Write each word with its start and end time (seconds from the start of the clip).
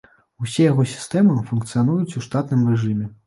Усе 0.45 0.63
яго 0.71 0.85
сістэмы 0.93 1.35
функцыянуюць 1.51 2.17
у 2.21 2.25
штатным 2.29 2.67
рэжыме. 2.73 3.11